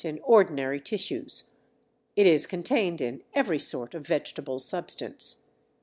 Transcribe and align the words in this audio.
in 0.03 0.19
ordinary 0.23 0.81
tissues; 0.81 1.51
it 2.15 2.25
is 2.25 2.47
contained 2.47 2.99
in 3.01 3.21
every 3.35 3.59
sort 3.59 3.93
of 3.93 4.07
vegetable 4.07 4.57
substance. 4.57 5.43